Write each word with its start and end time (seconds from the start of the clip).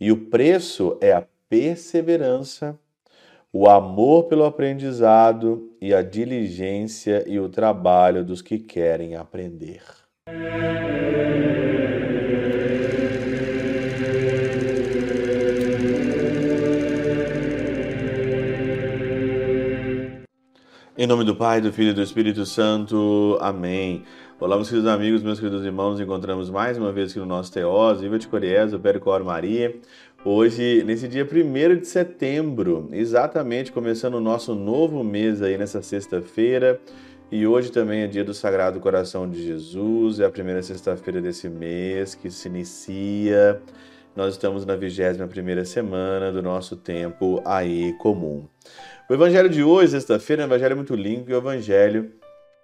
E 0.00 0.10
o 0.10 0.26
preço 0.26 0.98
é 1.00 1.12
a 1.12 1.24
perseverança, 1.48 2.78
o 3.52 3.68
amor 3.68 4.24
pelo 4.24 4.44
aprendizado 4.44 5.70
e 5.80 5.94
a 5.94 6.02
diligência 6.02 7.24
e 7.26 7.38
o 7.38 7.48
trabalho 7.48 8.24
dos 8.24 8.42
que 8.42 8.58
querem 8.58 9.14
aprender. 9.14 9.82
Em 21.04 21.06
nome 21.06 21.22
do 21.22 21.36
Pai, 21.36 21.60
do 21.60 21.70
Filho 21.70 21.90
e 21.90 21.92
do 21.92 22.00
Espírito 22.00 22.46
Santo. 22.46 23.36
Amém. 23.38 24.04
Olá, 24.40 24.56
meus 24.56 24.70
queridos 24.70 24.90
amigos, 24.90 25.22
meus 25.22 25.38
queridos 25.38 25.62
irmãos, 25.62 26.00
encontramos 26.00 26.48
mais 26.48 26.78
uma 26.78 26.90
vez 26.92 27.10
aqui 27.10 27.18
no 27.18 27.26
nosso 27.26 27.52
Teós, 27.52 28.00
Viva 28.00 28.18
de 28.18 28.26
Coriés, 28.26 28.72
o 28.72 28.78
Percor 28.78 29.22
Maria. 29.22 29.76
Hoje, 30.24 30.82
nesse 30.82 31.06
dia 31.06 31.28
1 31.30 31.76
de 31.78 31.86
setembro, 31.86 32.88
exatamente 32.90 33.70
começando 33.70 34.14
o 34.14 34.20
nosso 34.20 34.54
novo 34.54 35.04
mês 35.04 35.42
aí 35.42 35.58
nessa 35.58 35.82
sexta-feira. 35.82 36.80
E 37.30 37.46
hoje 37.46 37.70
também 37.70 38.00
é 38.00 38.06
dia 38.06 38.24
do 38.24 38.32
Sagrado 38.32 38.80
Coração 38.80 39.28
de 39.28 39.44
Jesus, 39.44 40.20
é 40.20 40.24
a 40.24 40.30
primeira 40.30 40.62
sexta-feira 40.62 41.20
desse 41.20 41.50
mês 41.50 42.14
que 42.14 42.30
se 42.30 42.48
inicia. 42.48 43.60
Nós 44.16 44.34
estamos 44.34 44.64
na 44.64 44.76
21 44.76 45.26
primeira 45.26 45.64
semana 45.64 46.30
do 46.30 46.40
nosso 46.40 46.76
tempo 46.76 47.42
aí 47.44 47.92
comum. 47.94 48.46
O 49.10 49.12
evangelho 49.12 49.48
de 49.48 49.64
hoje, 49.64 49.90
sexta-feira, 49.90 50.42
é 50.42 50.44
um 50.44 50.48
evangelho 50.48 50.76
muito 50.76 50.94
lindo, 50.94 51.32
é 51.32 51.34
o 51.34 51.38
evangelho 51.38 52.12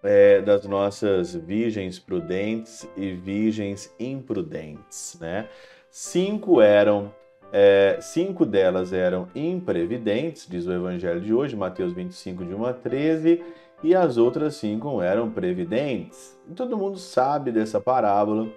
é, 0.00 0.40
das 0.40 0.64
nossas 0.64 1.34
virgens 1.34 1.98
prudentes 1.98 2.88
e 2.96 3.10
virgens 3.14 3.92
imprudentes, 3.98 5.18
né? 5.20 5.48
Cinco 5.90 6.60
eram, 6.60 7.12
é, 7.52 7.98
cinco 8.00 8.46
delas 8.46 8.92
eram 8.92 9.26
imprevidentes, 9.34 10.46
diz 10.48 10.68
o 10.68 10.72
evangelho 10.72 11.20
de 11.20 11.34
hoje, 11.34 11.56
Mateus 11.56 11.92
25, 11.92 12.44
de 12.44 12.54
1 12.54 12.64
a 12.64 12.72
13, 12.72 13.42
e 13.82 13.92
as 13.92 14.16
outras 14.18 14.54
cinco 14.54 15.02
eram 15.02 15.28
previdentes. 15.28 16.38
E 16.48 16.54
todo 16.54 16.78
mundo 16.78 16.96
sabe 16.96 17.50
dessa 17.50 17.80
parábola 17.80 18.48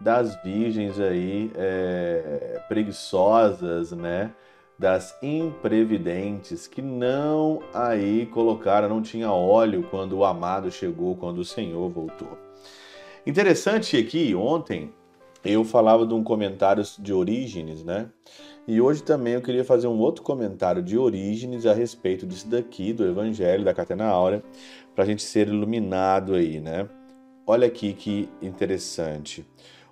das 0.00 0.40
virgens 0.42 0.98
aí 1.00 1.50
é, 1.54 2.62
preguiçosas, 2.68 3.92
né? 3.92 4.32
das 4.78 5.16
imprevidentes 5.22 6.66
que 6.66 6.82
não 6.82 7.62
aí 7.72 8.26
colocaram, 8.26 8.88
não 8.88 9.00
tinha 9.00 9.30
óleo 9.30 9.86
quando 9.90 10.18
o 10.18 10.24
amado 10.24 10.70
chegou, 10.70 11.16
quando 11.16 11.38
o 11.38 11.44
Senhor 11.44 11.88
voltou. 11.88 12.36
Interessante 13.26 13.96
aqui, 13.96 14.34
ontem 14.34 14.92
eu 15.44 15.64
falava 15.64 16.06
de 16.06 16.14
um 16.14 16.24
comentário 16.24 16.82
de 16.98 17.12
Orígenes, 17.12 17.84
né? 17.84 18.10
E 18.66 18.80
hoje 18.80 19.02
também 19.02 19.34
eu 19.34 19.42
queria 19.42 19.64
fazer 19.64 19.86
um 19.86 19.98
outro 19.98 20.22
comentário 20.22 20.82
de 20.82 20.96
Orígenes 20.98 21.66
a 21.66 21.74
respeito 21.74 22.26
disso 22.26 22.48
daqui, 22.48 22.92
do 22.92 23.06
Evangelho 23.06 23.62
da 23.62 23.74
Catena 23.74 24.06
Áurea, 24.06 24.42
para 24.94 25.04
a 25.04 25.06
gente 25.06 25.22
ser 25.22 25.48
iluminado 25.48 26.34
aí, 26.34 26.60
né? 26.60 26.88
Olha 27.46 27.66
aqui 27.66 27.92
que 27.92 28.28
interessante. 28.40 29.46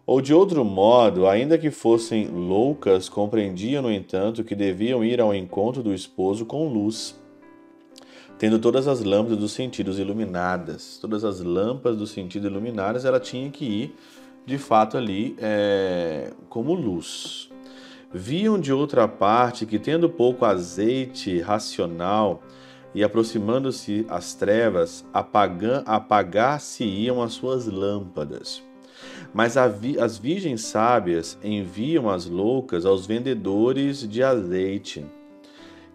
Ou 0.04 0.20
de 0.20 0.34
outro 0.34 0.64
modo, 0.64 1.28
ainda 1.28 1.56
que 1.56 1.70
fossem 1.70 2.26
loucas, 2.26 3.08
compreendiam, 3.08 3.82
no 3.82 3.92
entanto, 3.92 4.42
que 4.42 4.54
deviam 4.54 5.04
ir 5.04 5.20
ao 5.20 5.32
encontro 5.32 5.80
do 5.80 5.94
esposo 5.94 6.44
com 6.44 6.66
luz, 6.66 7.20
tendo 8.36 8.58
todas 8.58 8.88
as 8.88 9.04
lâmpadas 9.04 9.38
dos 9.38 9.52
sentidos 9.52 10.00
iluminadas. 10.00 10.98
Todas 11.00 11.24
as 11.24 11.40
lâmpadas 11.40 11.96
do 11.98 12.06
sentido 12.06 12.48
iluminadas, 12.48 13.04
ela 13.04 13.20
tinha 13.20 13.48
que 13.48 13.64
ir, 13.64 13.94
de 14.44 14.58
fato, 14.58 14.96
ali 14.96 15.36
é, 15.38 16.32
como 16.48 16.74
luz. 16.74 17.48
Viam 18.12 18.58
de 18.58 18.72
outra 18.72 19.06
parte 19.06 19.64
que, 19.64 19.78
tendo 19.78 20.10
pouco 20.10 20.44
azeite 20.44 21.40
racional 21.40 22.42
e 22.92 23.04
aproximando-se 23.04 24.04
as 24.08 24.34
trevas, 24.34 25.04
apagar-se-iam 25.86 27.22
as 27.22 27.34
suas 27.34 27.66
lâmpadas. 27.66 28.71
Mas 29.32 29.56
as 29.56 30.18
virgens 30.18 30.62
sábias 30.62 31.38
enviam 31.42 32.10
as 32.10 32.26
loucas 32.26 32.84
aos 32.84 33.06
vendedores 33.06 34.06
de 34.06 34.22
azeite. 34.22 35.04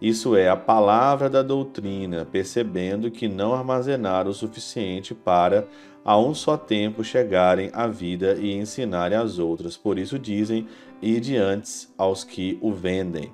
Isso 0.00 0.36
é, 0.36 0.48
a 0.48 0.56
palavra 0.56 1.28
da 1.28 1.42
doutrina, 1.42 2.24
percebendo 2.24 3.10
que 3.10 3.28
não 3.28 3.52
armazenaram 3.52 4.30
o 4.30 4.34
suficiente 4.34 5.12
para, 5.14 5.66
a 6.04 6.16
um 6.16 6.32
só 6.34 6.56
tempo, 6.56 7.02
chegarem 7.02 7.70
à 7.72 7.86
vida 7.86 8.34
e 8.34 8.52
ensinarem 8.52 9.18
às 9.18 9.38
outras. 9.38 9.76
Por 9.76 9.98
isso 9.98 10.18
dizem: 10.18 10.66
ide 11.02 11.36
antes 11.36 11.92
aos 11.98 12.22
que 12.22 12.58
o 12.60 12.72
vendem. 12.72 13.32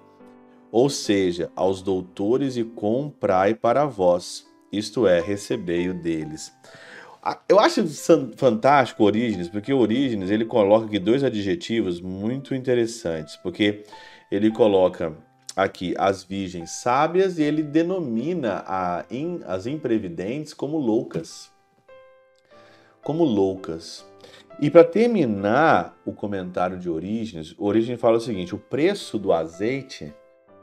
Ou 0.72 0.91
seja, 0.91 1.50
aos 1.54 1.82
doutores 1.82 2.56
e 2.56 2.64
comprai 2.64 3.54
para 3.54 3.84
vós, 3.84 4.47
isto 4.72 5.06
é, 5.06 5.20
recebei-o 5.20 5.94
deles. 5.94 6.53
Eu 7.49 7.59
acho 7.59 7.87
fantástico 8.37 9.03
Orígenes, 9.03 9.49
porque 9.49 9.73
Orígenes 9.73 10.31
ele 10.31 10.45
coloca 10.45 10.87
aqui 10.87 10.99
dois 10.99 11.25
adjetivos 11.25 11.99
muito 11.99 12.55
interessantes, 12.55 13.37
porque 13.37 13.85
ele 14.31 14.51
coloca 14.51 15.17
aqui 15.57 15.95
as 15.97 16.23
virgens 16.23 16.71
sábias 16.83 17.39
e 17.39 17.43
ele 17.43 17.62
denomina 17.62 18.62
a, 18.67 19.07
in, 19.11 19.41
as 19.47 19.67
imprevidentes 19.67 20.53
como 20.53 20.77
loucas. 20.77 21.51
Como 23.03 23.25
loucas. 23.25 24.05
E 24.61 24.71
para 24.71 24.85
terminar 24.85 25.97
o 26.05 26.12
comentário 26.12 26.79
de 26.79 26.91
Orígenes, 26.91 27.55
Orígenes 27.59 28.01
fala 28.01 28.19
o 28.19 28.21
seguinte: 28.21 28.55
o 28.55 28.59
preço 28.59 29.19
do 29.19 29.33
azeite, 29.33 30.12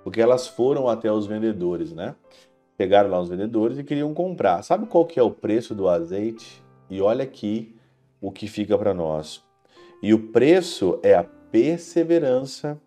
porque 0.04 0.22
elas 0.22 0.48
foram 0.48 0.88
até 0.88 1.12
os 1.12 1.26
vendedores, 1.26 1.92
né? 1.92 2.16
Pegaram 2.78 3.10
lá 3.10 3.20
os 3.20 3.30
vendedores 3.30 3.78
e 3.78 3.84
queriam 3.84 4.14
comprar. 4.14 4.64
Sabe 4.64 4.86
qual 4.86 5.06
que 5.06 5.20
é 5.20 5.24
o 5.24 5.32
preço 5.32 5.76
do 5.76 5.88
azeite? 5.88 6.64
E 6.90 7.02
olha 7.02 7.24
aqui 7.24 7.76
o 8.20 8.32
que 8.32 8.48
fica 8.48 8.78
para 8.78 8.94
nós. 8.94 9.44
E 10.02 10.14
o 10.14 10.28
preço 10.32 11.00
é 11.04 11.16
a 11.16 11.24
perseverança, 11.24 12.80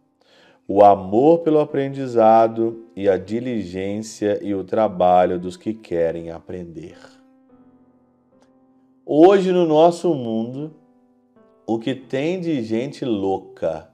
o 0.67 0.83
amor 0.83 1.41
pelo 1.41 1.61
aprendizado 1.61 2.87
e 2.97 3.09
a 3.09 3.17
diligência 3.17 4.39
e 4.43 4.55
o 4.55 4.65
trabalho 4.65 5.39
dos 5.39 5.57
que 5.57 5.75
querem 5.75 6.31
aprender. 6.31 6.97
Hoje 9.07 9.53
no 9.53 9.67
nosso 9.67 10.15
mundo, 10.15 10.75
o 11.67 11.79
que 11.79 11.95
tem 11.95 12.41
de 12.41 12.63
gente 12.63 13.05
louca 13.05 13.91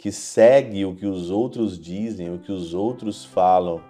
que 0.00 0.10
segue 0.10 0.86
o 0.86 0.94
que 0.94 1.04
os 1.04 1.30
outros 1.30 1.78
dizem, 1.78 2.32
o 2.32 2.38
que 2.38 2.50
os 2.50 2.72
outros 2.72 3.22
falam, 3.22 3.82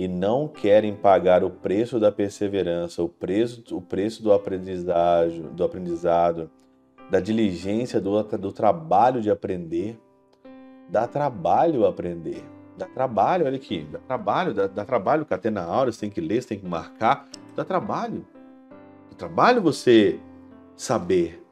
e 0.00 0.08
não 0.08 0.48
querem 0.48 0.96
pagar 0.96 1.44
o 1.44 1.50
preço 1.50 2.00
da 2.00 2.10
perseverança, 2.10 3.02
o 3.02 3.08
preço, 3.08 3.62
o 3.76 3.82
preço 3.82 4.22
do 4.22 4.32
aprendizado, 4.32 5.50
do 5.50 5.62
aprendizado, 5.62 6.50
da 7.10 7.20
diligência, 7.20 8.00
do, 8.00 8.22
do 8.22 8.50
trabalho 8.50 9.20
de 9.20 9.30
aprender. 9.30 10.00
Dá 10.88 11.06
trabalho 11.06 11.84
aprender. 11.84 12.42
Dá 12.78 12.86
trabalho, 12.86 13.44
olha 13.44 13.56
aqui, 13.56 13.86
dá 13.92 13.98
trabalho, 13.98 14.54
dá, 14.54 14.66
dá 14.68 14.86
trabalho 14.86 15.26
catena 15.26 15.60
aula, 15.64 15.92
você 15.92 16.00
tem 16.00 16.08
que 16.08 16.22
ler, 16.22 16.40
você 16.40 16.48
tem 16.48 16.60
que 16.60 16.66
marcar, 16.66 17.28
dá 17.54 17.62
trabalho. 17.62 18.26
Dá 19.10 19.16
trabalho 19.18 19.60
você 19.60 20.18
saber. 20.74 21.44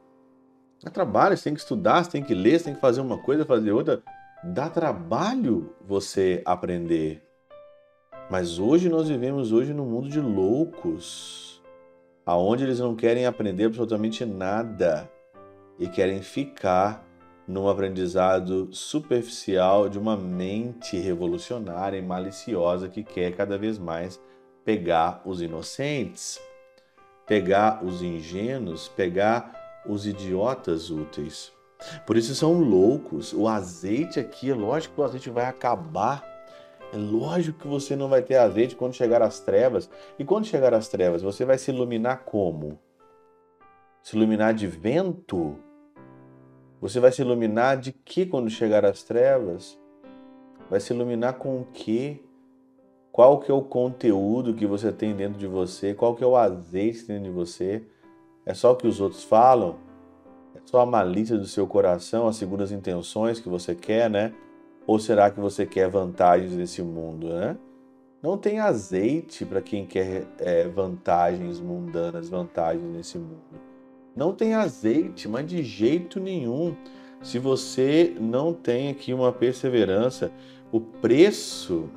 Dá 0.83 0.89
trabalho, 0.89 1.37
você 1.37 1.43
tem 1.43 1.53
que 1.53 1.59
estudar, 1.59 2.03
você 2.03 2.09
tem 2.09 2.23
que 2.23 2.33
ler, 2.33 2.57
você 2.57 2.65
tem 2.65 2.73
que 2.73 2.81
fazer 2.81 3.01
uma 3.01 3.19
coisa, 3.19 3.45
fazer 3.45 3.71
outra. 3.71 4.01
Dá 4.43 4.71
trabalho 4.71 5.71
você 5.85 6.41
aprender. 6.43 7.28
Mas 8.29 8.59
hoje 8.59 8.89
nós 8.89 9.09
vivemos 9.09 9.51
hoje 9.51 9.73
num 9.73 9.85
mundo 9.85 10.07
de 10.07 10.19
loucos, 10.19 11.59
aonde 12.23 12.63
eles 12.63 12.79
não 12.79 12.95
querem 12.95 13.25
aprender 13.25 13.65
absolutamente 13.65 14.23
nada 14.23 15.09
e 15.79 15.87
querem 15.87 16.21
ficar 16.21 17.03
num 17.47 17.67
aprendizado 17.67 18.69
superficial 18.71 19.89
de 19.89 19.97
uma 19.97 20.15
mente 20.15 20.95
revolucionária 20.95 21.97
e 21.97 22.03
maliciosa 22.03 22.87
que 22.87 23.03
quer 23.03 23.35
cada 23.35 23.57
vez 23.57 23.79
mais 23.79 24.21
pegar 24.63 25.23
os 25.25 25.41
inocentes, 25.41 26.39
pegar 27.25 27.83
os 27.83 28.03
ingênuos, 28.03 28.87
pegar 28.89 29.81
os 29.87 30.05
idiotas 30.05 30.91
úteis. 30.91 31.51
Por 32.05 32.15
isso 32.15 32.35
são 32.35 32.53
loucos. 32.53 33.33
O 33.33 33.47
azeite 33.47 34.19
aqui, 34.19 34.53
lógico 34.53 34.93
que 34.93 35.01
o 35.01 35.03
azeite 35.03 35.31
vai 35.31 35.45
acabar 35.45 36.38
é 36.91 36.97
lógico 36.97 37.59
que 37.59 37.67
você 37.67 37.95
não 37.95 38.07
vai 38.07 38.21
ter 38.21 38.35
azeite 38.35 38.75
quando 38.75 38.93
chegar 38.93 39.21
às 39.21 39.39
trevas. 39.39 39.89
E 40.17 40.25
quando 40.25 40.45
chegar 40.45 40.73
às 40.73 40.87
trevas, 40.87 41.21
você 41.21 41.45
vai 41.45 41.57
se 41.57 41.69
iluminar 41.69 42.23
como? 42.25 42.79
Se 44.01 44.15
iluminar 44.15 44.53
de 44.53 44.65
vento? 44.65 45.55
Você 46.81 46.99
vai 46.99 47.11
se 47.11 47.21
iluminar 47.21 47.77
de 47.77 47.91
que 47.91 48.25
quando 48.25 48.49
chegar 48.49 48.85
às 48.85 49.03
trevas? 49.03 49.79
Vai 50.69 50.79
se 50.79 50.91
iluminar 50.91 51.33
com 51.33 51.61
o 51.61 51.65
que? 51.65 52.23
Qual 53.11 53.39
que 53.39 53.51
é 53.51 53.53
o 53.53 53.61
conteúdo 53.61 54.53
que 54.53 54.65
você 54.65 54.91
tem 54.91 55.15
dentro 55.15 55.37
de 55.37 55.47
você? 55.47 55.93
Qual 55.93 56.15
que 56.15 56.23
é 56.23 56.27
o 56.27 56.35
azeite 56.35 57.05
dentro 57.05 57.25
de 57.25 57.29
você? 57.29 57.83
É 58.45 58.53
só 58.53 58.71
o 58.71 58.75
que 58.75 58.87
os 58.87 58.99
outros 58.99 59.23
falam? 59.23 59.77
É 60.55 60.59
só 60.65 60.79
a 60.79 60.85
malícia 60.85 61.37
do 61.37 61.45
seu 61.45 61.67
coração, 61.67 62.27
as 62.27 62.37
segundas 62.37 62.71
intenções 62.71 63.39
que 63.39 63.49
você 63.49 63.75
quer, 63.75 64.09
né? 64.09 64.33
Ou 64.89 64.97
será 64.97 65.29
que 65.29 65.39
você 65.39 65.67
quer 65.67 65.87
vantagens 65.87 66.53
nesse 66.53 66.81
mundo, 66.81 67.29
né? 67.29 67.55
Não 68.23 68.39
tem 68.39 68.59
azeite 68.59 69.45
para 69.45 69.61
quem 69.61 69.85
quer 69.85 70.25
é, 70.39 70.67
vantagens 70.67 71.59
mundanas, 71.59 72.27
vantagens 72.27 72.91
nesse 72.91 73.19
mundo. 73.19 73.61
Não 74.15 74.33
tem 74.33 74.55
azeite, 74.55 75.27
mas 75.27 75.45
de 75.45 75.61
jeito 75.61 76.19
nenhum. 76.19 76.75
Se 77.21 77.37
você 77.37 78.15
não 78.19 78.51
tem 78.51 78.89
aqui 78.89 79.13
uma 79.13 79.31
perseverança, 79.31 80.31
o 80.71 80.81
preço 80.81 81.87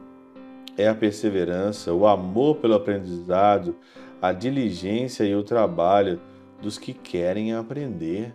é 0.77 0.87
a 0.87 0.94
perseverança, 0.94 1.94
o 1.94 2.06
amor 2.06 2.56
pelo 2.56 2.75
aprendizado, 2.75 3.75
a 4.21 4.35
diligência 4.35 5.25
e 5.25 5.35
o 5.35 5.43
trabalho 5.43 6.21
dos 6.61 6.77
que 6.77 6.93
querem 6.93 7.55
aprender. 7.55 8.35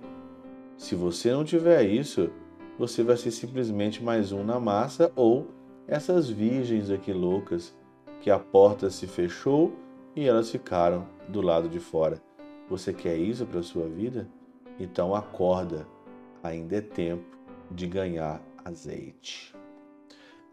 Se 0.75 0.95
você 0.95 1.31
não 1.31 1.43
tiver 1.43 1.83
isso, 1.83 2.31
você 2.77 3.01
vai 3.01 3.17
ser 3.17 3.31
simplesmente 3.31 4.03
mais 4.03 4.31
um 4.31 4.43
na 4.43 4.59
massa 4.59 5.11
ou 5.15 5.47
essas 5.87 6.29
virgens 6.29 6.91
aqui 6.91 7.11
loucas 7.11 7.75
que 8.21 8.29
a 8.29 8.37
porta 8.37 8.89
se 8.89 9.07
fechou 9.07 9.73
e 10.15 10.27
elas 10.27 10.51
ficaram 10.51 11.07
do 11.27 11.41
lado 11.41 11.67
de 11.67 11.79
fora. 11.79 12.21
Você 12.69 12.93
quer 12.93 13.17
isso 13.17 13.45
para 13.45 13.63
sua 13.63 13.87
vida? 13.87 14.27
Então 14.79 15.15
acorda, 15.15 15.87
ainda 16.43 16.75
é 16.75 16.81
tempo 16.81 17.37
de 17.71 17.87
ganhar 17.87 18.41
azeite. 18.63 19.55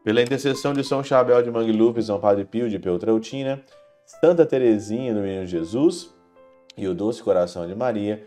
Pela 0.03 0.23
intercessão 0.23 0.73
de 0.73 0.85
São 0.85 1.03
Chabel 1.03 1.43
de 1.43 1.51
Mangluf, 1.51 2.03
São 2.03 2.21
Padre 2.21 2.45
Pio 2.45 2.69
de 2.69 2.79
Peltrautina, 2.79 3.63
Santa 4.07 4.47
Teresinha 4.47 5.15
do 5.15 5.21
Menino 5.21 5.47
Jesus 5.47 6.15
e 6.77 6.87
o 6.87 6.95
Doce 6.95 7.23
Coração 7.23 7.67
de 7.67 7.75
Maria, 7.75 8.27